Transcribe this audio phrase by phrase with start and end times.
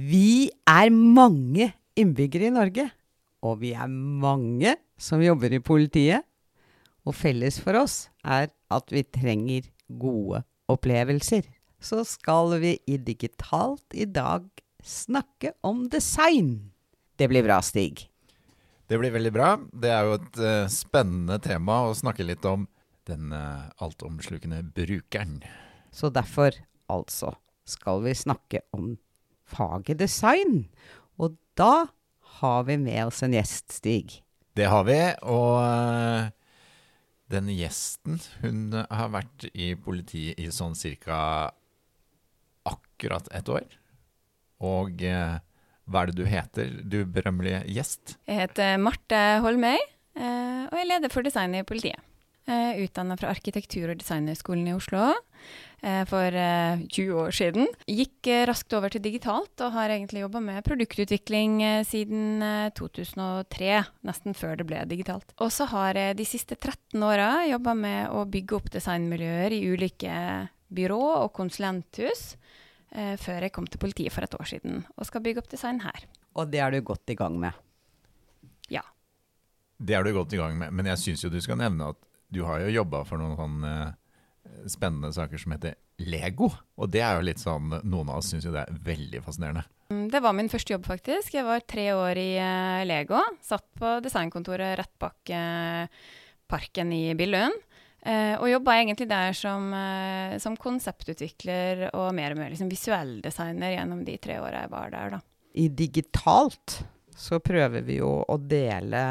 [0.00, 1.66] Vi er mange
[1.98, 2.86] innbyggere i Norge,
[3.44, 6.24] og vi er mange som jobber i politiet.
[7.04, 9.66] Og felles for oss er at vi trenger
[10.00, 11.44] gode opplevelser.
[11.80, 14.46] Så skal vi i Digitalt i dag
[14.84, 16.70] snakke om design.
[17.16, 18.06] Det blir bra, Stig.
[18.88, 19.52] Det blir veldig bra.
[19.72, 22.68] Det er jo et uh, spennende tema å snakke litt om
[23.10, 25.40] den uh, altomslukende brukeren.
[25.92, 26.54] Så derfor,
[26.88, 27.34] altså,
[27.68, 28.94] skal vi snakke om
[29.50, 30.64] faget design.
[31.20, 31.90] Og da
[32.40, 34.20] har vi med oss en gjest, Stig.
[34.56, 34.98] Det har vi.
[35.30, 35.60] Og
[37.30, 41.52] denne den gjesten, hun har vært i politiet i sånn cirka
[42.66, 43.68] akkurat ett år.
[44.60, 45.38] Og uh,
[45.86, 48.16] hva er det du heter, du berømmelige gjest?
[48.28, 49.78] Jeg heter Marte Holmøy,
[50.18, 52.02] uh, og jeg er leder for design i politiet.
[52.50, 55.12] Utdanna fra Arkitektur- og designhøgskolen i Oslo
[55.80, 56.34] for
[56.92, 57.70] 20 år siden.
[57.88, 61.54] Gikk raskt over til digitalt, og har egentlig jobba med produktutvikling
[61.88, 62.44] siden
[62.76, 63.70] 2003,
[64.04, 65.32] nesten før det ble digitalt.
[65.40, 69.62] Og så har jeg de siste 13 åra jobba med å bygge opp designmiljøer i
[69.72, 70.16] ulike
[70.70, 72.34] byrå og konsulenthus
[72.94, 75.82] eh, før jeg kom til politiet for et år siden og skal bygge opp design
[75.84, 76.06] her.
[76.38, 77.56] Og det er du godt i gang med?
[78.70, 78.84] Ja.
[79.78, 82.00] Det er du godt i gang med, men jeg syns jo du skal nevne at
[82.30, 83.96] du har jo jobba for noen sånne eh,
[84.70, 86.50] spennende saker som heter Lego.
[86.80, 89.64] Og det er jo litt sånn Noen av oss syns jo det er veldig fascinerende.
[89.90, 91.34] Mm, det var min første jobb, faktisk.
[91.34, 93.20] Jeg var tre år i uh, Lego.
[93.42, 96.06] Satt på designkontoret rett bak uh,
[96.50, 97.56] parken i Billund.
[98.00, 99.66] Uh, og jobba egentlig der som,
[100.40, 104.94] som, konseptutvikler og mer og mer liksom visuell designer gjennom de tre åra jeg var
[104.94, 105.18] der.
[105.18, 105.20] da.
[105.60, 106.78] I digitalt
[107.20, 109.02] så prøver vi jo å dele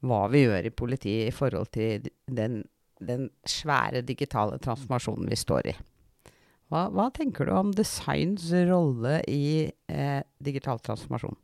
[0.00, 2.62] hva vi gjør i politiet i forhold til den,
[3.00, 5.76] den svære digitale transformasjonen vi står i.
[6.70, 11.34] Hva, hva, tenker du om designs rolle i eh, digital transformasjon?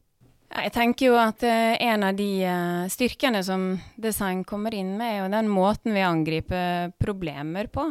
[0.56, 5.09] Jeg tenker jo at uh, en av de uh, styrkene som design kommer inn med,
[5.09, 7.91] er jo den måten vi angriper problemer på.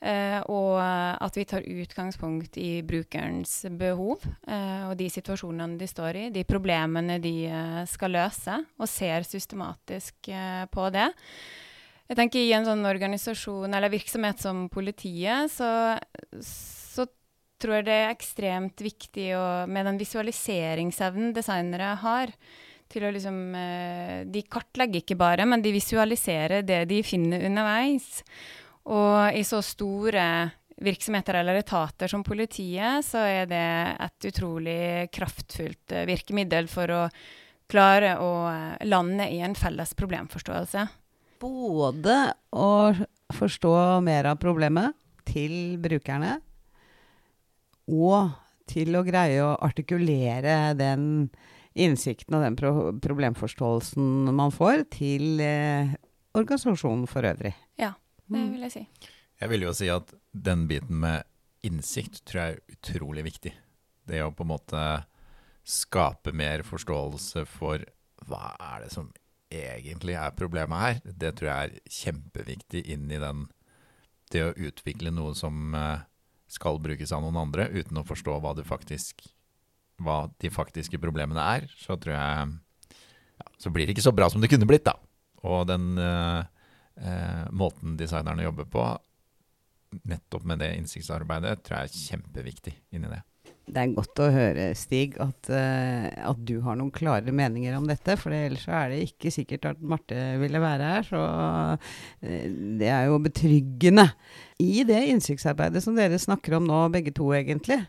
[0.00, 6.22] Uh, og at vi tar utgangspunkt i brukerens behov og de situasjonene de står i,
[6.32, 7.34] de problemene de
[7.90, 10.30] skal løse, og ser systematisk
[10.72, 11.10] på det.
[12.10, 15.94] Jeg tenker I en sånn organisasjon eller virksomhet som politiet, så,
[16.42, 17.04] så
[17.62, 22.34] tror jeg det er ekstremt viktig å, med den visualiseringsevnen designere har.
[22.90, 28.24] til å liksom, eh, De kartlegger ikke bare, men de visualiserer det de finner underveis.
[28.90, 30.50] Og i så store
[30.82, 37.04] virksomheter eller etater som politiet, så er det et utrolig kraftfullt eh, virkemiddel for å
[37.70, 40.88] klare å eh, lande i en felles problemforståelse.
[41.40, 42.16] Både
[42.52, 42.92] å
[43.32, 43.74] forstå
[44.04, 44.96] mer av problemet
[45.28, 46.36] til brukerne,
[47.90, 48.34] og
[48.70, 51.30] til å greie å artikulere den
[51.80, 55.94] innsikten og den pro problemforståelsen man får, til eh,
[56.36, 57.54] organisasjonen for øvrig.
[57.80, 57.94] Ja,
[58.30, 58.84] det vil jeg si.
[59.40, 61.24] Jeg vil jo si at den biten med
[61.66, 63.54] innsikt tror jeg er utrolig viktig.
[64.10, 64.84] Det å på en måte
[65.66, 67.84] skape mer forståelse for
[68.28, 69.08] hva er det som
[69.50, 73.48] egentlig er problemet her, det tror jeg er kjempeviktig inn i den
[74.30, 76.04] Det å utvikle noe som eh,
[76.46, 79.24] skal brukes av noen andre, uten å forstå hva, faktisk,
[79.98, 82.52] hva de faktiske problemene er, så tror jeg
[83.40, 84.94] ja, Så blir det ikke så bra som det kunne blitt, da.
[85.42, 86.46] Og den eh,
[87.02, 88.86] eh, måten designerne jobber på,
[90.06, 93.22] nettopp med det innsiktsarbeidet, tror jeg er kjempeviktig inni det.
[93.70, 97.86] Det er godt å høre, Stig, at, uh, at, du har noen klare meninger om
[97.86, 98.16] dette.
[98.18, 101.06] For ellers er det ikke sikkert at Marte ville være her.
[101.06, 101.94] Så uh,
[102.80, 104.08] det er jo betryggende.
[104.60, 107.82] I det innsiktsarbeidet som dere snakker om nå, begge to egentlig,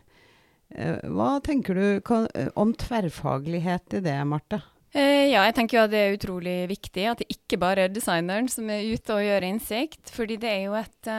[0.76, 4.62] uh, hva tenker du kan, om tverrfaglighet i det, Marte?
[4.92, 8.50] Ja, jeg tenker jo at det er utrolig viktig at det ikke bare er designeren
[8.52, 10.12] som er ute og gjør innsikt.
[10.12, 11.12] Fordi det er jo et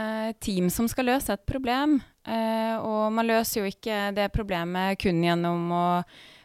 [0.44, 1.98] team som skal løse et problem.
[2.24, 5.88] Uh, og man løser jo ikke det problemet kun gjennom å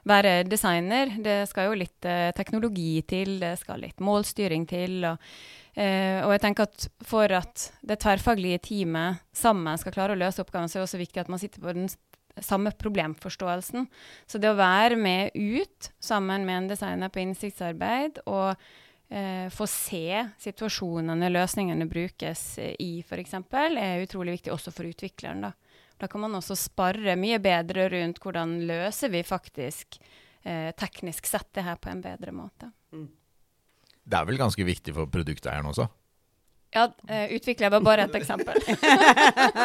[0.09, 1.13] være designer.
[1.21, 5.03] Det skal jo litt teknologi til, det skal litt målstyring til.
[5.05, 5.21] Og,
[5.79, 10.71] og, jeg tenker at for at det tverrfaglige teamet sammen skal klare å løse oppgaven,
[10.71, 11.91] så er det også viktig at man sitter på den
[12.45, 13.87] samme problemforståelsen.
[14.27, 18.55] Så det å være med ut sammen med en designer på innsiktsarbeid og
[19.09, 25.49] eh, få se situasjonene løsningene brukes i, f.eks., er utrolig viktig også for utvikleren.
[25.49, 25.53] Da.
[25.99, 30.01] da kan man også spare mye bedre rundt hvordan løser vi faktisk
[30.43, 32.73] eh, teknisk sett det her på en bedre måte.
[32.93, 33.09] Mm.
[34.09, 35.89] Det er vel ganske viktig for produkteieren også?
[36.75, 38.61] Ja, uh, utvikler var bare et eksempel.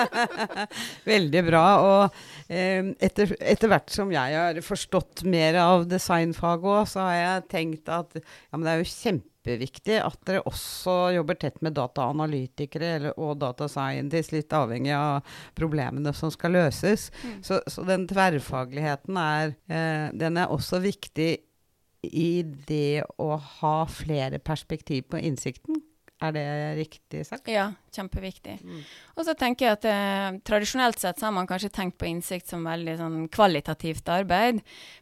[1.13, 1.65] Veldig bra.
[1.83, 7.19] Og uh, etter, etter, hvert som jeg har forstått mer av designfaget òg, så har
[7.19, 8.23] jeg tenkt at ja,
[8.55, 14.31] det er jo kjempeviktig at dere også jobber tett med dataanalytikere eller, og data scientists,
[14.31, 17.09] litt avhengig av problemene som skal løses.
[17.19, 17.39] Mm.
[17.43, 21.33] Så, så, den tverrfagligheten er, uh, den er også viktig
[22.03, 22.29] i
[22.67, 25.83] det å ha flere perspektiv på innsikten.
[26.23, 26.45] Er det
[26.77, 27.49] riktig sagt?
[27.51, 28.55] Ja, kjempeviktig.
[28.63, 28.83] Mm.
[29.17, 32.47] Og så tenker jeg at eh, Tradisjonelt sett så har man kanskje tenkt på innsikt
[32.47, 34.61] som veldig sånn kvalitativt arbeid,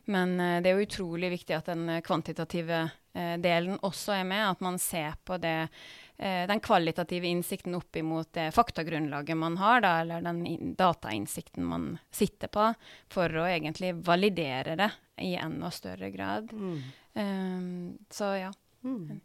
[0.10, 2.82] men eh, det er jo utrolig viktig at den kvantitative
[3.14, 4.48] eh, delen også er med.
[4.50, 5.70] At man ser på det,
[6.18, 11.92] eh, den kvalitative innsikten opp imot det faktagrunnlaget man har, da, eller den datainnsikten man
[12.10, 12.72] sitter på,
[13.14, 14.90] for å egentlig validere det
[15.22, 16.50] i enda større grad.
[16.50, 16.80] Mm.
[17.14, 18.56] Um, så ja.
[18.82, 19.20] Mm.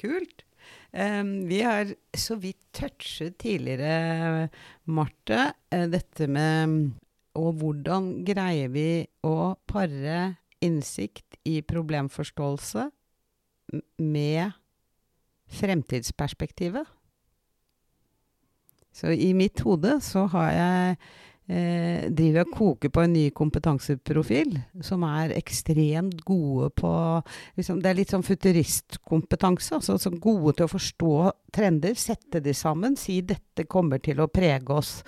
[0.00, 0.44] Kult.
[0.90, 4.48] Um, vi har så vidt touchet tidligere,
[4.90, 6.90] Marte, uh, dette med
[7.38, 12.88] Og hvordan greier vi å pare innsikt i problemforståelse
[14.02, 14.56] med
[15.60, 16.90] fremtidsperspektivet?
[18.90, 20.96] Så i mitt hode så har jeg
[21.50, 24.54] eh, driver og koker på en ny kompetanseprofil,
[24.86, 26.92] som er ekstremt gode på
[27.58, 29.74] liksom, Det er litt sånn futuristkompetanse.
[29.80, 31.14] Altså, så gode til å forstå
[31.54, 35.00] trender, sette de sammen, si dette kommer til å prege oss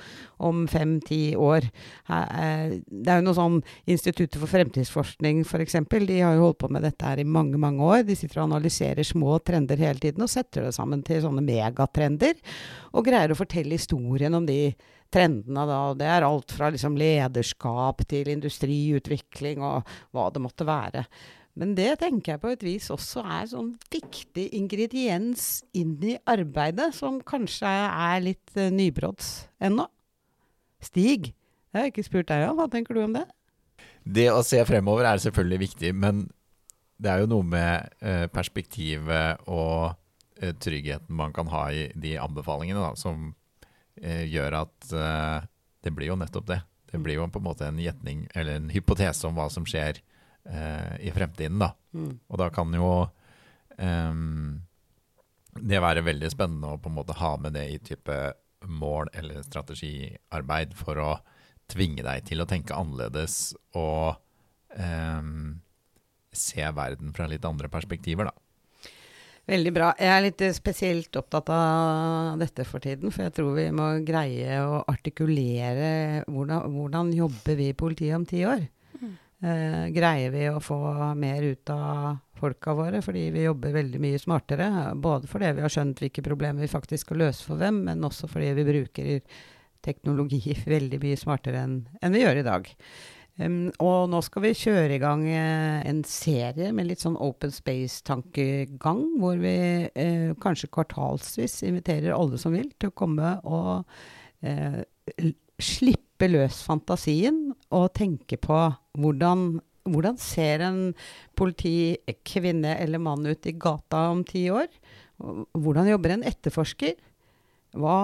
[0.42, 1.68] om fem-ti år.
[2.10, 3.60] Eh, det er jo noe sånn
[3.92, 5.76] Instituttet for fremtidsforskning f.eks.
[5.92, 8.02] De har jo holdt på med dette her i mange mange år.
[8.06, 12.38] De sitter og analyserer små trender hele tiden og setter det sammen til sånne megatrender.
[12.96, 14.74] Og greier å fortelle historien om de
[15.12, 15.82] trendene da.
[15.98, 21.06] Det er alt fra liksom lederskap til industriutvikling og hva det måtte være.
[21.58, 26.94] Men det tenker jeg på et vis også er sånn viktig ingrediens inn i arbeidet,
[26.96, 29.84] som kanskje er litt uh, ennå.
[30.82, 31.34] Stig,
[31.72, 33.26] jeg har ikke spurt deg om, hva tenker du om det?
[34.02, 36.24] Det å se fremover er selvfølgelig viktig, men
[37.02, 42.16] det er jo noe med uh, perspektivet og uh, tryggheten man kan ha i de
[42.20, 43.36] anbefalingene, da, som eh,
[44.00, 45.48] gjør at eh,
[45.82, 46.60] det blir jo nettopp det.
[46.92, 50.00] Det blir jo på en måte en gjetning eller en hypotese om hva som skjer
[50.48, 51.58] eh, i fremtiden.
[51.62, 51.72] da.
[51.96, 52.14] Mm.
[52.28, 52.92] Og da kan jo
[53.78, 54.60] um,
[55.56, 58.18] det være veldig spennende å på en måte ha med det i type
[58.62, 61.10] mål eller strategiarbeid for å
[61.72, 64.20] tvinge deg til å tenke annerledes og
[64.76, 65.60] um,
[66.32, 68.36] se verden fra litt andre perspektiver, da.
[69.50, 69.88] Veldig bra.
[69.98, 73.10] Jeg er litt spesielt opptatt av dette for tiden.
[73.10, 78.26] For jeg tror vi må greie å artikulere hvordan, hvordan jobber vi i politiet om
[78.28, 78.62] ti år.
[79.00, 79.16] Mm.
[79.42, 80.78] Eh, greier vi å få
[81.18, 84.68] mer ut av folka våre fordi vi jobber veldig mye smartere?
[84.94, 88.30] Både fordi vi har skjønt hvilke problemer vi faktisk skal løse for hvem, men også
[88.30, 89.10] fordi vi bruker
[89.82, 92.70] teknologi veldig mye smartere enn, enn vi gjør i dag.
[93.40, 97.52] Um, og nå skal vi kjøre i gang uh, en serie med litt sånn open
[97.54, 99.54] space-tankegang, hvor vi
[99.88, 103.88] uh, kanskje kvartalsvis inviterer alle som vil, til å komme og
[104.44, 104.80] uh,
[105.62, 108.58] slippe løs fantasien og tenke på
[109.00, 109.46] hvordan,
[109.88, 110.82] hvordan ser en
[111.38, 114.68] politikvinne eller mann ut i gata om ti år?
[115.56, 117.00] Hvordan jobber en etterforsker?
[117.80, 117.98] Hva,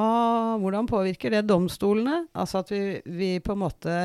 [0.63, 2.23] hvordan påvirker det domstolene?
[2.33, 3.97] Altså at vi, vi på en måte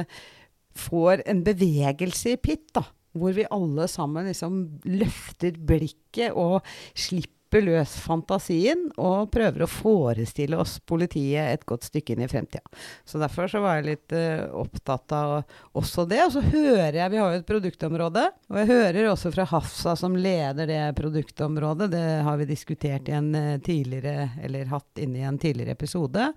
[0.75, 6.61] får en bevegelse i Pitt, da, hvor vi alle sammen liksom løfter blikket og
[6.95, 12.63] slipper løs fantasien og prøver å forestille oss politiet et godt stykke inn i fremtida.
[13.05, 15.35] Så derfor så var jeg litt uh, opptatt av
[15.77, 16.23] også det.
[16.25, 19.93] Og så hører jeg Vi har jo et produktområde, og jeg hører også fra Hafsa,
[19.99, 25.21] som leder det produktområdet, det har vi diskutert i en uh, tidligere, eller hatt inne
[25.21, 26.31] i en tidligere episode,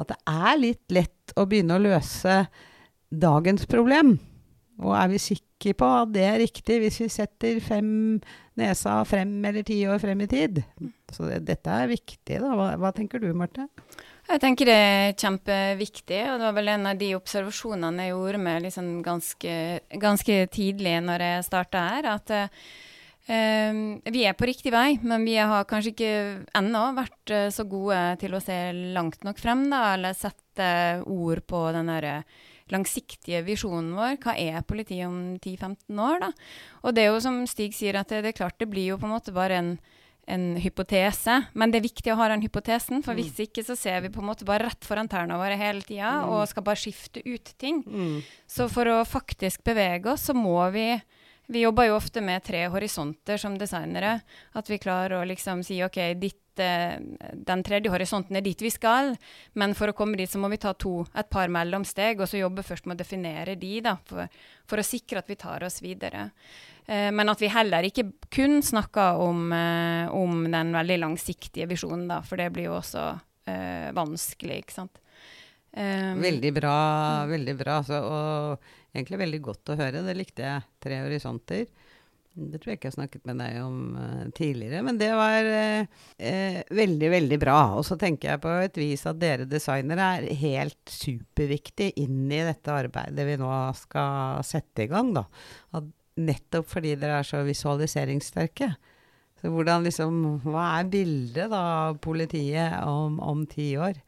[0.00, 2.46] at det er litt lett å begynne å løse
[3.12, 4.16] dagens problem.
[4.82, 7.90] Og er vi sikre på at det er riktig hvis vi setter fem
[8.58, 10.62] nesa frem eller ti år frem i tid?
[11.12, 12.40] Så det, dette er viktig.
[12.40, 12.54] da.
[12.56, 13.68] Hva, hva, tenker du, Marte?
[14.28, 16.22] Jeg tenker det er kjempeviktig.
[16.30, 19.58] Og det var vel en av de observasjonene jeg gjorde med liksom ganske,
[20.02, 22.08] ganske, tidlig når jeg starta her.
[22.16, 23.82] at uh,
[24.16, 26.14] vi er på riktig vei, men vi har kanskje ikke
[26.58, 28.58] ennå vært uh, så gode til å se
[28.96, 30.72] langt nok frem, da, eller sette
[31.06, 32.22] ord på den derre
[32.72, 34.18] langsiktige visjonen vår.
[34.22, 36.30] Hva er politiet om 10-15 år, da?
[36.82, 39.00] Og det er jo som Stig sier, at det, det, er klart det blir jo
[39.00, 39.72] på en måte bare en,
[40.30, 41.38] en hypotese.
[41.58, 43.42] Men det er viktig å ha den hypotesen, for hvis mm.
[43.48, 46.34] ikke så ser vi på en måte bare rett foran tærne våre hele tida mm.
[46.34, 47.82] og skal bare skifte ut ting.
[47.86, 48.20] Mm.
[48.50, 50.86] Så for å faktisk bevege oss, så må vi
[51.46, 54.20] vi jobber jo ofte med tre horisonter som designere.
[54.56, 56.96] At vi klarer å liksom si OK, ditt, eh,
[57.34, 59.14] den tredje horisonten er dit vi skal,
[59.58, 62.40] men for å komme dit så må vi ta to, et par mellomsteg, og så
[62.40, 64.28] jobbe først med å definere de, da, for,
[64.70, 66.30] for å sikre at vi tar oss videre.
[66.86, 72.08] Eh, men at vi heller ikke kun snakker om, eh, om den veldig langsiktige visjonen,
[72.08, 73.06] da, for det blir jo også
[73.46, 75.01] eh, vanskelig, ikke sant.
[75.72, 76.76] Um, veldig bra,
[77.30, 77.78] veldig bra.
[77.86, 80.04] Så, og egentlig veldig godt å høre.
[80.04, 80.68] Det likte jeg.
[80.82, 81.64] Tre horisonter.
[82.32, 85.48] Det tror jeg ikke jeg har snakket med deg om uh, tidligere, men det var
[85.52, 87.56] uh, uh, veldig, veldig bra.
[87.76, 92.40] Og så tenker jeg på et vis at dere designere er helt superviktig inn i
[92.46, 95.12] dette arbeidet vi nå skal sette i gang.
[95.18, 95.26] Da.
[95.76, 95.92] At
[96.24, 98.72] nettopp fordi dere er så visualiseringssterke.
[99.42, 103.98] Så hvordan liksom Hva er bildet da av politiet om, om ti år?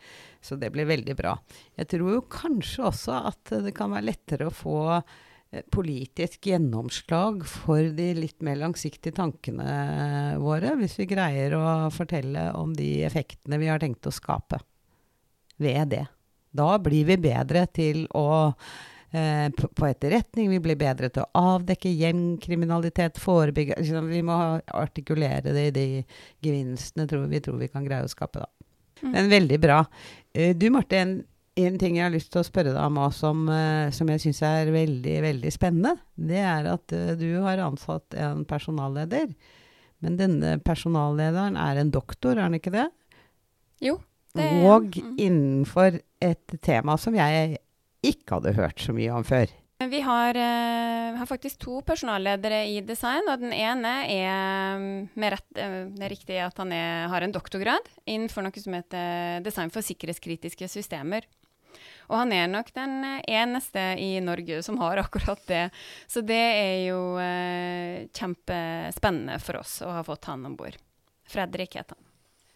[0.45, 1.35] Så det blir veldig bra.
[1.79, 7.47] Jeg tror jo kanskje også at det kan være lettere å få eh, politisk gjennomslag
[7.49, 13.61] for de litt mer langsiktige tankene våre, hvis vi greier å fortelle om de effektene
[13.63, 14.61] vi har tenkt å skape
[15.57, 16.05] ved det.
[16.55, 18.27] Da blir vi bedre til å
[19.11, 24.37] eh, på etterretning, vi blir bedre til å avdekke gjengkriminalitet, forebygge Vi må
[24.67, 25.89] artikulere det i de
[26.45, 28.64] gevinstene tror vi tror vi kan greie å skape, da.
[29.13, 29.83] Men veldig bra.
[30.37, 31.17] Uh, du Marte, en,
[31.61, 34.43] en, ting jeg har lyst til å spørre deg om som, uh, som jeg syns
[34.47, 39.31] er veldig, veldig spennende, det er at uh, du har ansatt en personalleder.
[40.05, 42.89] Men denne personallederen er en doktor, er han ikke det?
[43.85, 43.99] Jo.
[44.35, 45.13] Det, Og mm.
[45.23, 47.61] innenfor et tema som jeg
[48.05, 49.53] ikke hadde hørt så mye om før.
[49.79, 53.27] Vi har, uh, har, faktisk to personalledere i design.
[53.29, 57.27] og Den ene er mm, med rett, uh, det er riktig at han er, har
[57.27, 61.27] en doktorgrad innenfor noe som heter design for sikkerhetskritiske systemer.
[62.07, 65.69] Og han er nok den eneste i Norge som har akkurat det.
[66.07, 70.79] Så det er jo uh, kjempespennende for oss å ha fått han om bord.
[71.29, 72.14] Fredrik heter han.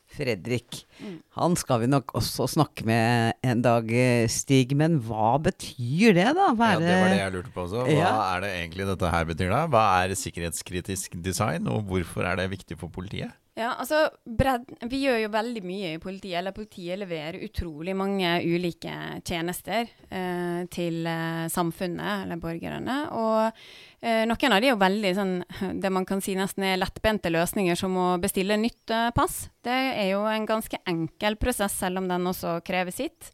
[0.08, 0.82] Fredrik.
[1.02, 1.18] Mm.
[1.38, 3.90] Han skal vi nok også snakke med en dag,
[4.32, 4.72] Stig.
[4.78, 6.48] Men hva betyr det, da?
[6.58, 6.80] Være...
[6.80, 7.84] Ja, det var det jeg lurte på også.
[7.88, 8.14] Hva ja.
[8.36, 9.64] er det egentlig dette her betyr, da?
[9.72, 13.34] Hva er sikkerhetskritisk design, og hvorfor er det viktig for politiet?
[13.58, 16.38] Ja, altså, bred, Vi gjør jo veldig mye i politiet.
[16.38, 18.92] eller Politiet leverer utrolig mange ulike
[19.26, 22.98] tjenester eh, til eh, samfunnet, eller borgerne.
[23.18, 23.48] Og
[23.98, 25.34] eh, noen av de er jo veldig sånn,
[25.82, 29.48] det man kan si nesten er lettbente løsninger, som å bestille nytt eh, pass.
[29.66, 33.32] Det er jo en ganske enkel prosess, selv om den også krever sitt.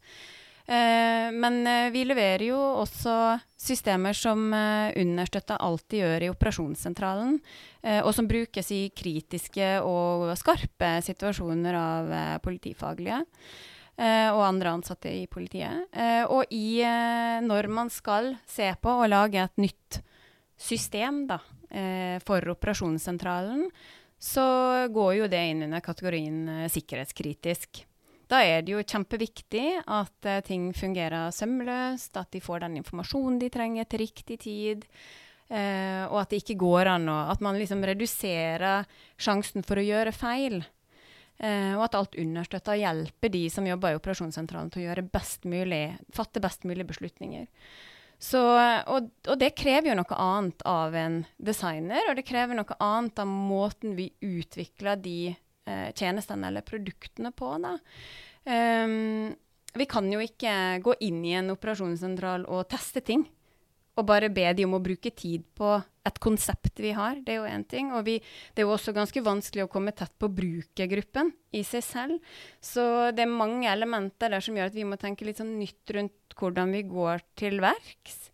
[0.67, 6.31] Eh, men eh, vi leverer jo også systemer som eh, understøtter alt de gjør i
[6.33, 7.39] operasjonssentralen,
[7.85, 12.07] og som brukes i kritiske og skarpe situasjoner av
[12.41, 13.19] politifaglige.
[13.95, 15.85] og andre ansatte i politiet.
[16.33, 16.81] og i,
[17.45, 20.01] når man skal se på og lage et nytt
[20.57, 21.37] system da,
[22.25, 23.69] for operasjonssentralen,
[24.17, 27.85] så går jo det inn under kategorien sikkerhetskritisk.
[28.31, 33.37] Da er det jo kjempeviktig at uh, ting fungerer sømløst, at de får den informasjonen
[33.41, 34.85] de trenger til riktig tid.
[35.45, 38.87] Uh, og at det ikke går an å At man liksom reduserer
[39.21, 40.63] sjansen for å gjøre feil.
[41.35, 45.09] Uh, og at alt understøtter og hjelper de som jobber i operasjonssentralen til å gjøre
[45.11, 45.83] best mulig,
[46.15, 47.45] fatte best mulig beslutninger.
[48.17, 52.77] Så, og, og, det krever jo noe annet av en designer, og det krever noe
[52.81, 57.51] annet av måten vi utvikler de eh, tjenestene eller produktene på.
[57.63, 57.77] Da.
[58.45, 59.33] Um,
[59.75, 63.25] vi kan jo ikke gå inn i en operasjonssentral og teste ting.
[63.95, 65.69] Og bare be de om å bruke tid på
[66.05, 67.21] et konsept vi har.
[67.23, 67.93] Det er jo én ting.
[67.95, 68.17] Og vi,
[68.53, 72.35] det er jo også ganske vanskelig å komme tett på brukergruppen i seg selv.
[72.59, 72.83] Så
[73.15, 76.35] det er mange elementer der som gjør at vi må tenke litt sånn nytt rundt
[76.35, 78.25] hvordan vi går til verks.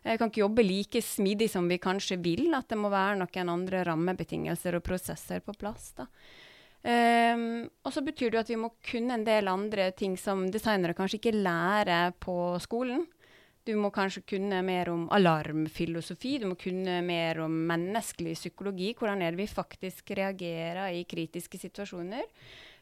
[0.00, 2.46] Jeg kan ikke jobbe like smidig som vi kanskje vil.
[2.56, 5.92] At det må være noen andre rammebetingelser og prosesser på plass.
[6.00, 6.08] da.
[6.80, 10.46] Um, og så betyr det jo at vi må kunne en del andre ting som
[10.48, 13.04] designere kanskje ikke lærer på skolen.
[13.68, 18.94] Du må kanskje kunne mer om alarmfilosofi, du må kunne mer om menneskelig psykologi.
[18.96, 22.24] Hvordan er det vi faktisk reagerer i kritiske situasjoner?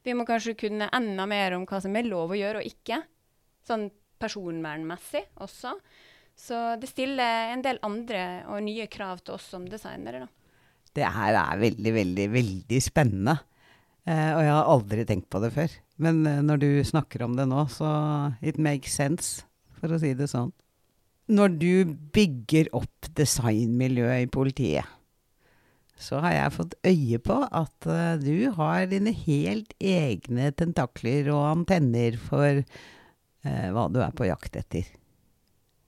[0.06, 3.00] Vi må kanskje kunne enda mer om hva som er lov å gjøre og ikke.
[3.66, 3.88] Sånn
[4.22, 5.74] personvernmessig også.
[6.38, 10.22] Så det stiller en del andre og nye krav til oss som designere.
[10.22, 10.28] Da.
[10.94, 13.34] Det her er veldig, veldig, veldig spennende.
[14.08, 15.72] Eh, og jeg har aldri tenkt på det før.
[16.00, 17.90] Men eh, når du snakker om det nå, så
[18.40, 19.44] it makes sense,
[19.78, 20.54] for å si det sånn.
[21.28, 21.72] når du
[22.16, 24.94] bygger opp designmiljøet i politiet,
[25.98, 31.42] så har jeg fått øye på at uh, du har dine helt egne tentakler og
[31.50, 32.62] antenner for
[33.42, 34.86] hva du er på jakt etter.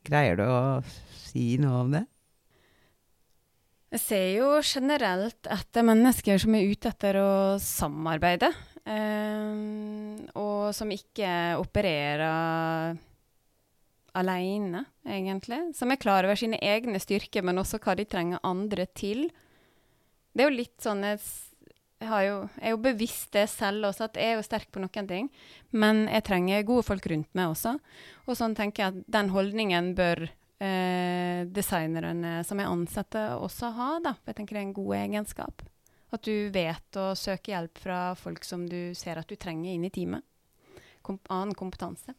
[0.07, 0.61] Greier du å
[1.23, 2.05] si noe om det?
[3.91, 8.53] Jeg ser jo generelt etter mennesker som er ute etter å samarbeide.
[8.87, 12.95] Um, og som ikke opererer
[14.15, 15.61] alene, egentlig.
[15.75, 19.27] Som er klar over sine egne styrker, men også hva de trenger andre til.
[20.33, 21.19] Det er jo litt sånn Jeg,
[22.01, 25.11] jo, jeg er jo bevisst det selv også, at jeg er jo sterk på noen
[25.11, 25.33] ting.
[25.75, 27.75] Men jeg trenger gode folk rundt meg også.
[28.27, 33.91] Og sånn tenker jeg at den holdningen bør eh, designerne som er ansatte, også ha.
[34.05, 34.15] da.
[34.29, 35.67] Jeg tenker det er en god egenskap.
[36.11, 39.87] At du vet å søke hjelp fra folk som du ser at du trenger inn
[39.87, 40.27] i teamet.
[41.07, 42.17] Kom annen kompetanse.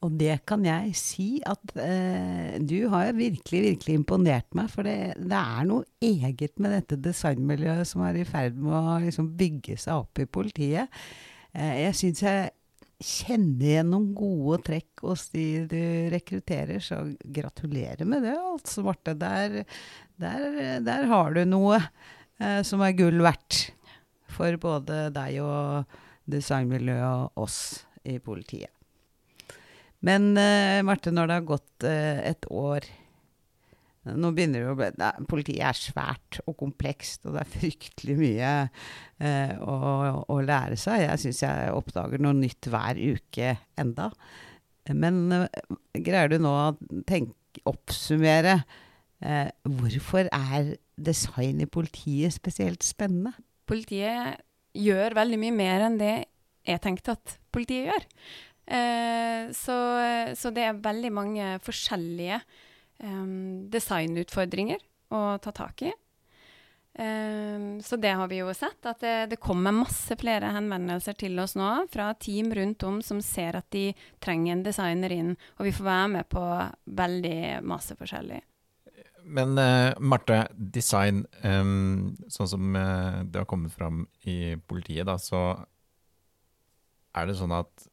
[0.00, 4.70] Og det kan jeg si at eh, du har virkelig, virkelig imponert meg.
[4.72, 8.96] For det, det, er noe eget med dette designmiljøet som er i ferd med å
[9.04, 10.88] liksom, bygge seg opp i politiet.
[11.52, 12.48] Eh, jeg syns jeg
[13.00, 19.16] kjenner igjen noen gode trekk hos de du rekrutterer, så gratulerer med det, altså, Marte.
[19.18, 19.62] Der,
[20.20, 20.48] der,
[20.84, 23.70] der har du noe eh, som er gull verdt
[24.30, 25.96] for både deg og
[26.30, 27.60] designmiljøet og oss
[28.04, 28.70] i politiet.
[30.04, 32.86] Men eh, Marte, når det har gått eh, et år
[34.08, 38.16] Nå begynner det å bli nei, Politiet er svært og komplekst, og det er fryktelig
[38.16, 38.52] mye
[39.20, 39.74] eh, å,
[40.24, 41.04] å, lære seg.
[41.04, 44.08] Jeg syns jeg oppdager noe nytt hver uke enda.
[44.96, 45.20] Men
[45.92, 47.36] greier du nå å oppsummere
[47.68, 48.62] oppsummere
[49.68, 53.34] hvorfor er design i politiet spesielt spennende?
[53.68, 54.40] Politiet
[54.76, 56.14] gjør veldig mye mer enn det
[56.66, 58.08] jeg tenkte at politiet gjør.
[58.70, 59.76] Eh, så,
[60.38, 62.69] så, det er veldig mange forskjellige um,
[63.72, 64.82] designutfordringer
[65.16, 65.92] å ta tak i.
[67.80, 71.54] Så det har vi jo sett, at det, det, kommer masse flere henvendelser til oss
[71.56, 75.72] nå fra team rundt om som ser at de trenger en designer inn, og vi
[75.72, 76.44] får være med på
[77.00, 78.42] veldig masse forskjellig.
[79.24, 85.16] Men uh, Marte, design, um, sånn som uh, det har kommet fram i politiet, da,
[85.20, 85.42] så
[87.16, 87.88] er det sånn at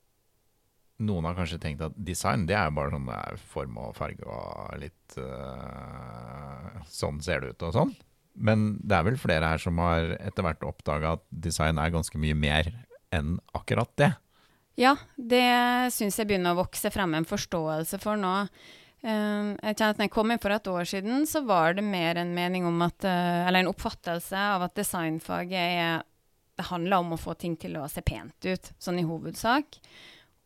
[1.03, 4.77] noen har kanskje tenkt at design det er bare sånn er form og farge og
[4.81, 7.91] litt uh, Sånn ser det ut og sånn.
[8.37, 12.19] Men det er vel flere her som har etter hvert oppdaga at design er ganske
[12.21, 12.69] mye mer
[13.13, 14.11] enn akkurat det.
[14.77, 15.43] Ja, det
[15.95, 18.33] syns jeg begynner å vokse frem en forståelse for nå.
[19.05, 21.85] Uh, jeg kjenner at når jeg kom inn for et år siden, så var det
[21.85, 26.05] mer en mening om at uh, Eller en oppfattelse av at designfaget er
[26.57, 29.77] Det handler om å få ting til å se pent ut, sånn i hovedsak.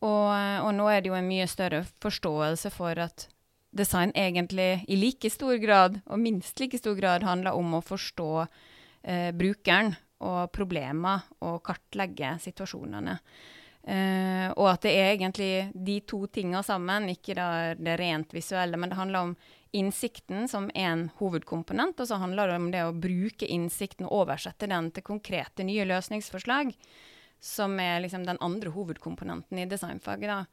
[0.01, 0.29] Og,
[0.65, 3.27] og, nå er det jo en mye større forståelse for at
[3.71, 8.31] design egentlig i like stor grad, og minst like stor grad, handler om å forstå
[8.41, 13.15] eh, brukeren og problemer, og kartlegge situasjonene.
[13.81, 17.37] Eh, og at det er egentlig de to tinga sammen, ikke
[17.79, 19.35] det rent visuelle, men det handler om
[19.71, 24.69] innsikten som en hovedkomponent, og så handler det om det å bruke innsikten og oversette
[24.69, 26.73] den til konkrete nye løsningsforslag
[27.41, 30.29] som er liksom den andre hovedkomponenten i designfaget.
[30.29, 30.45] da.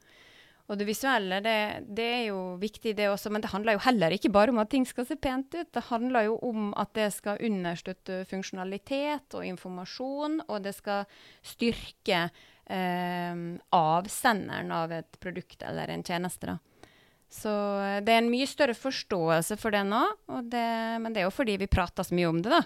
[0.69, 1.55] Og det visuelle, det,
[1.97, 4.69] det, er jo viktig, det også, men det handler jo heller ikke bare om at
[4.69, 5.71] ting skal se pent ut.
[5.73, 11.09] Det handler jo om at det skal understøtte funksjonalitet og informasjon, og det skal
[11.41, 12.21] styrke
[12.69, 13.41] eh,
[13.73, 16.53] avsenderen av et produkt eller en tjeneste.
[16.53, 16.59] da.
[17.33, 17.49] Så
[17.81, 20.03] eh, det er en mye større forståelse for det nå,
[20.53, 20.67] det,
[21.01, 22.61] men det er jo fordi vi prater så mye om det, da.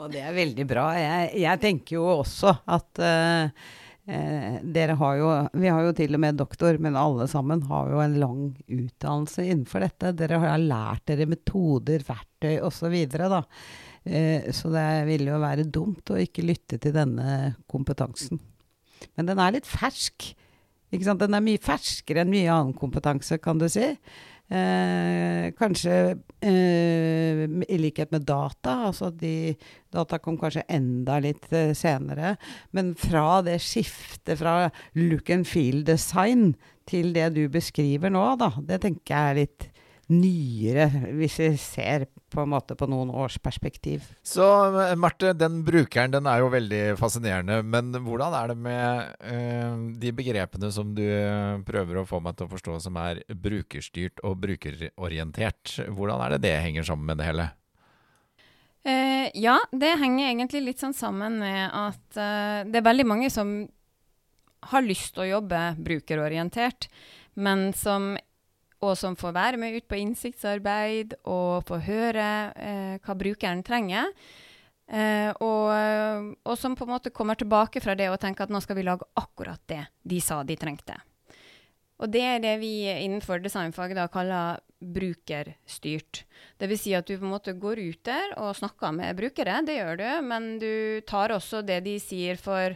[0.00, 0.88] Og det er veldig bra.
[0.96, 3.70] Jeg, jeg tenker jo også at uh,
[4.02, 5.28] dere har jo
[5.62, 9.44] Vi har jo til og med doktor, men alle sammen har jo en lang utdannelse
[9.46, 10.14] innenfor dette.
[10.18, 13.00] Dere har lært dere metoder, verktøy osv.
[13.16, 13.42] Så,
[14.02, 18.40] Uh, så det vil jo være dumt å ikke lytte til denne kompetansen.
[19.14, 20.32] Men den er litt fersk.
[20.90, 23.92] Den er mye ferskere enn mye annen kompetanse, kan du si.
[24.52, 25.94] Eh, kanskje
[26.44, 28.74] eh, i likhet med data.
[28.90, 29.54] Altså de,
[29.92, 32.34] data kom kanskje enda litt eh, senere.
[32.76, 36.52] Men fra det skiftet fra look and feel design
[36.90, 39.71] til det du beskriver nå, da, det tenker jeg er litt
[40.10, 44.08] nyere, hvis vi ser på en måte på noen års perspektiv.
[44.26, 44.44] Så
[44.82, 47.60] eh, Marte, den brukeren den er jo veldig fascinerende.
[47.62, 51.04] Men hvordan er det med uh, de begrepene som du
[51.68, 55.78] prøver å få meg til å forstå som er brukerstyrt og brukerorientert?
[55.88, 57.50] Hvordan er det det henger sammen med det hele?
[58.82, 63.30] Uh, ja, det henger egentlig litt sånn sammen med at uh, det er veldig mange
[63.30, 63.60] som
[64.72, 66.88] har lyst til å jobbe brukerorientert,
[67.34, 68.12] men som
[68.82, 74.10] og som får være med ut på innsiktsarbeid og får høre eh, hva brukeren trenger.
[74.92, 75.70] Eh, og,
[76.42, 78.84] og, som på en måte kommer tilbake fra det og tenker at nå skal vi
[78.84, 80.98] lage akkurat det de sa de trengte.
[82.02, 86.24] Og det er det vi innenfor designfaget da kaller brukerstyrt.
[86.58, 86.82] Dvs.
[86.82, 90.00] Si at du på en måte går ut der og snakker med brukere, det gjør
[90.00, 92.74] du, men du tar også det de sier for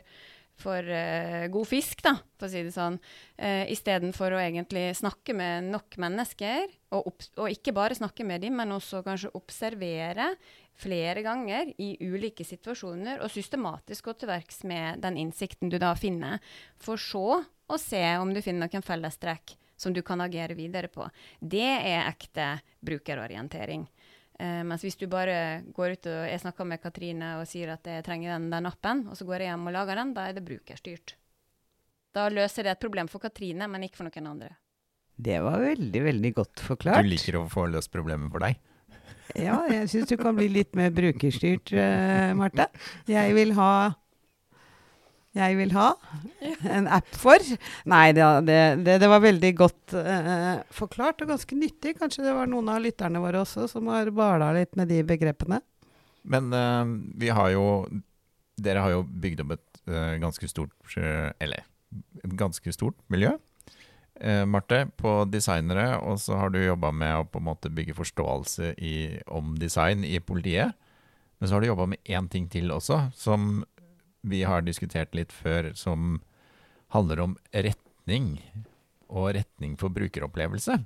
[0.57, 2.97] for uh, god fisk, da, for å si det sånn.
[3.37, 8.57] Uh, Istedenfor å egentlig snakke med nok mennesker, og, og, ikke bare snakke med dem,
[8.57, 10.33] men også kanskje observere
[10.77, 15.93] flere ganger i ulike situasjoner, og systematisk gå til verks med den innsikten du da
[15.99, 16.41] finner,
[16.81, 21.05] for så å se om du finner noen fellestrekk som du kan agere videre på.
[21.41, 23.85] Det er ekte brukerorientering.
[24.37, 27.87] Uh, mens hvis du bare går ut og Jeg snakker med Katrine og sier at
[27.89, 30.37] jeg trenger den, den appen, og så går jeg hjem og lager den, da er
[30.37, 31.17] det brukerstyrt.
[32.17, 34.55] Da løser det et problem for Katrine, men ikke for noen andre.
[35.17, 37.05] Det var veldig, veldig godt forklart.
[37.05, 38.61] Du liker å få løst problemet for deg?
[39.47, 42.69] ja, jeg syns du kan bli litt mer brukerstyrt, uh, Marte.
[43.09, 43.73] Jeg vil ha
[45.37, 45.91] jeg vil ha
[46.73, 47.43] en app for.
[47.89, 51.97] Nei, det, det, det var veldig godt eh, forklart og ganske nyttig.
[52.01, 55.61] Kanskje det var noen av lytterne våre også som har bala litt med de begrepene.
[56.27, 56.85] Men eh,
[57.23, 57.67] vi har jo
[58.57, 61.67] Dere har jo bygd opp et eh, ganske stort eh, Eller
[62.25, 63.35] et ganske stort miljø.
[64.21, 67.95] Eh, Marte, på designere, og så har du jobba med å på en måte bygge
[67.99, 68.97] forståelse i,
[69.29, 70.73] om design i politiet.
[71.39, 73.65] Men så har du jobba med én ting til også, som
[74.27, 76.19] vi har diskutert litt før, som
[76.95, 78.37] handler om retning,
[79.07, 80.79] og retning for brukeropplevelse.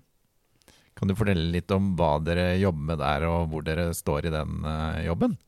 [0.99, 4.35] Kan du fortelle litt om hva dere jobber med der, og hvor dere står i
[4.35, 5.39] den uh, jobben?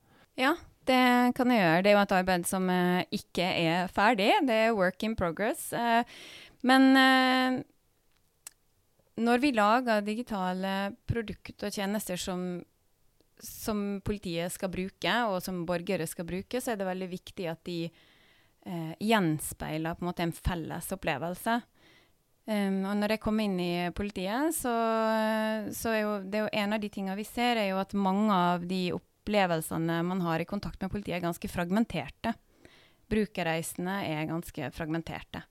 [0.41, 0.55] Ja,
[0.89, 1.03] det
[1.37, 1.83] kan jeg gjøre.
[1.83, 4.31] Det er jo et arbeid som uh, ikke er ferdig.
[4.49, 5.69] Det er work in progress.
[5.77, 6.01] Uh,
[6.63, 6.95] men
[9.19, 12.63] når vi lager digitale produkter og tjenester som
[13.43, 17.63] som politiet skal bruke, og som borgere skal bruke, så er det veldig viktig at
[17.67, 21.59] de eh, gjenspeiler på en måte en felles opplevelse.
[22.43, 24.73] Um, og når jeg kom inn i politiet, så,
[25.71, 27.95] så er jo det er jo en av de tingene vi ser, er jo at
[27.95, 32.35] mange av de opplevelsene man har i kontakt med politiet, er ganske fragmenterte.
[33.13, 35.45] Brukerreisene er ganske fragmenterte.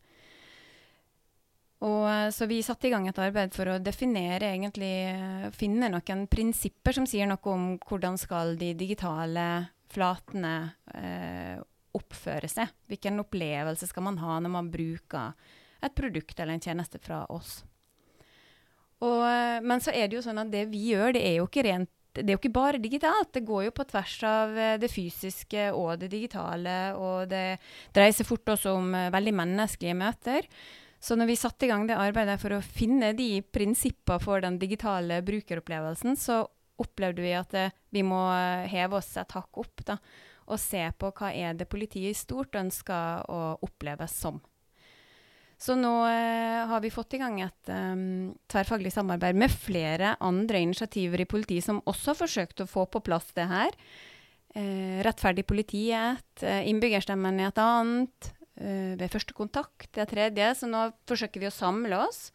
[1.82, 5.90] Og, eh, så vi satte i gang et arbeid for å definere, egentlig eh, finne
[5.90, 9.48] noen prinsipper som sier noe om hvordan skal de digitale
[9.92, 10.54] flatene
[10.94, 11.58] eh,
[11.98, 12.70] oppføre seg.
[12.92, 15.34] Hvilken opplevelse skal man ha når man bruker
[15.82, 17.64] et produkt eller en tjeneste fra oss.
[19.02, 21.50] Og, eh, men så er det jo sånn at det vi gjør, det er jo
[21.50, 23.30] ikke rent det er jo ikke bare digitalt.
[23.32, 26.74] Det går jo på tvers av det fysiske og det digitale.
[27.00, 27.56] Og det
[27.96, 30.50] dreier seg fort også om veldig menneskelige møter.
[31.02, 34.60] Så når vi satte i gang det arbeidet for å finne de prinsippene for den
[34.62, 36.44] digitale brukeropplevelsen, så
[36.82, 39.98] opplevde vi at eh, vi må eh, heve oss et hakk opp da,
[40.52, 44.40] og se på hva er det politiet i stort ønsker å oppleves som.
[45.62, 50.62] Så nå eh, har vi fått i gang et um, tverrfaglig samarbeid med flere andre
[50.66, 53.78] initiativer i politiet som også har forsøkt å få på plass det her.
[54.58, 58.32] Eh, rettferdig politi er et, eh, innbyggerstemmen er et annet,
[58.62, 59.90] ved første kontakt.
[59.94, 60.50] Det er tredje.
[60.60, 62.30] Så nå forsøker vi å samle oss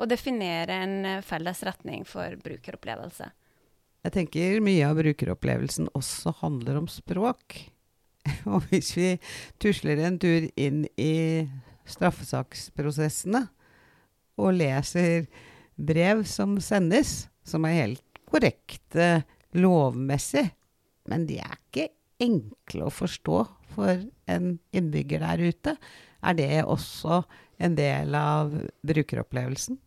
[0.00, 3.28] og definere en uh, felles retning for brukeropplevelse.
[4.00, 7.58] Jeg tenker mye av brukeropplevelsen også handler om språk.
[8.52, 9.10] og hvis vi
[9.60, 11.44] tusler en tur inn i
[11.90, 13.44] straffesaksprosessene
[14.40, 15.26] og leser
[15.76, 20.46] brev som sendes, som er helt korrekte lovmessig,
[21.10, 21.90] men de er ikke
[22.24, 23.40] enkle å forstå
[23.74, 25.76] for en innbygger der ute.
[26.20, 27.22] Er det også
[27.60, 28.52] en del av
[28.86, 29.78] brukeropplevelsen?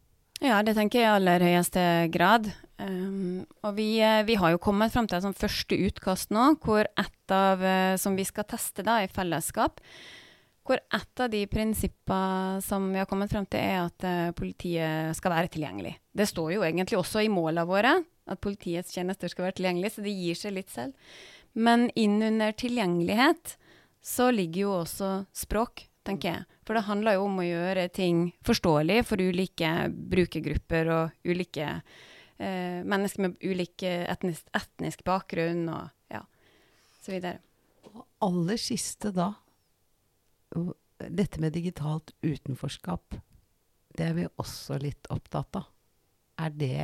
[0.43, 2.49] Ja, det tenker jeg i aller høyeste grad.
[2.81, 6.49] Um, og vi, eh, vi, har jo kommet fram til et sånn første utkast nå,
[6.65, 9.79] hvor et av, uh, som vi skal teste da i fellesskap,
[10.67, 15.15] hvor et av de prinsippene som vi har kommet frem til, er at uh, politiet
[15.15, 15.95] skal være tilgjengelig.
[16.11, 17.95] Det står jo egentlig også i målene våre
[18.27, 21.15] at politiets tjenester skal være tilgjengelig, så det gir seg litt selv.
[21.53, 23.57] Men innunder tilgjengelighet
[24.03, 26.47] så ligger jo også språk, tenker jeg.
[26.67, 32.83] For det handler jo om å gjøre ting forståelig for ulike brukergrupper og ulike eh,
[32.83, 36.23] mennesker med ulik etnisk, etnisk, bakgrunn og ja,
[36.99, 37.39] så videre.
[37.93, 39.31] Og aller siste da,
[41.07, 43.15] dette med digitalt utenforskap.
[43.93, 45.69] Det er vi også litt opptatt av.
[46.43, 46.77] Er det,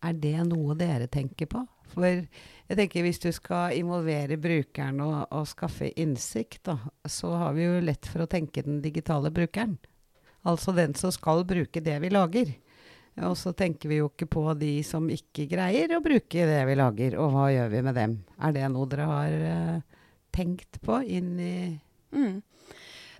[0.00, 1.62] er det noe dere tenker på?
[1.90, 7.54] For jeg tenker hvis du skal involvere brukeren og, og, skaffe innsikt, da, så har
[7.56, 9.78] vi jo lett for å tenke den digitale brukeren.
[10.48, 12.52] Altså den som skal bruke det vi lager.
[13.26, 16.76] Og så tenker vi jo ikke på de som ikke greier å bruke det vi
[16.78, 18.14] lager, og hva gjør vi med dem?
[18.38, 21.56] Er det noe dere har uh, tenkt på inn i
[22.14, 22.38] mm.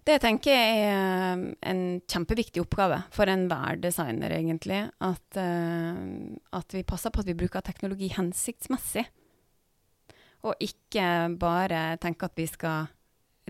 [0.06, 4.86] Det tenker jeg er en kjempeviktig oppgave for enhver designer, egentlig.
[5.04, 9.04] At, uh, at vi passer på at vi bruker teknologi hensiktsmessig.
[10.48, 11.04] Og ikke
[11.40, 12.88] bare tenker at vi skal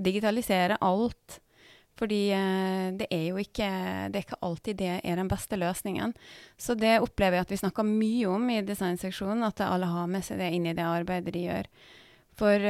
[0.01, 1.39] digitalisere alt.
[2.01, 3.69] Fordi eh, det er jo ikke,
[4.09, 6.15] det er ikke alltid det er den beste løsningen.
[6.57, 10.25] Så det opplever jeg at vi snakker mye om i designseksjonen, at alle har med
[10.25, 11.69] seg det inn i det arbeidet de gjør.
[12.41, 12.65] For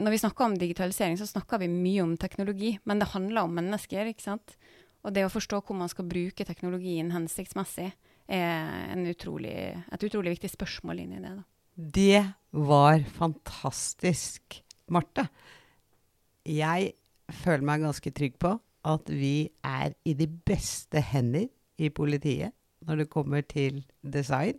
[0.00, 3.56] når vi snakker om digitalisering, så snakker vi mye om teknologi, men det handler om
[3.58, 4.08] mennesker.
[4.08, 4.56] ikke sant?
[5.04, 7.90] Og det å forstå hvor man skal bruke teknologien hensiktsmessig,
[8.30, 9.54] er utrolig,
[9.90, 11.32] et utrolig viktig spørsmål inn i det.
[11.40, 11.44] da.
[11.74, 12.20] Det
[12.54, 14.60] var fantastisk,
[14.90, 15.26] Marte.
[16.46, 16.92] Jeg
[17.42, 18.54] føler meg ganske trygg på
[18.90, 21.48] at vi er i de beste hender
[21.80, 22.54] i politiet
[22.86, 24.56] når det kommer til design.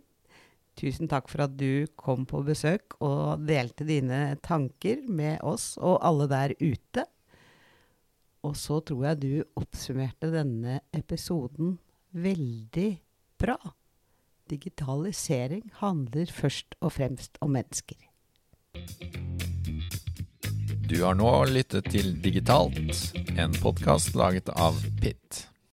[0.78, 6.00] Tusen takk for at du kom på besøk og delte dine tanker med oss og
[6.04, 7.04] alle der ute.
[8.42, 11.76] Og så tror jeg du oppsummerte denne episoden
[12.16, 12.90] veldig
[13.38, 13.58] bra.
[14.50, 18.00] Digitalisering handler først og fremst om mennesker.
[20.92, 25.51] Du har nå lyttet til Digitalt, en podkast laget av Pitt.